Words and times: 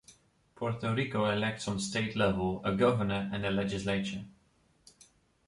Puerto 0.55 0.95
Rico 0.95 1.27
elects 1.29 1.67
on 1.67 1.79
state 1.79 2.15
level 2.15 2.59
a 2.65 2.73
governor 2.75 3.29
and 3.31 3.45
a 3.45 3.51
legislature. 3.51 4.25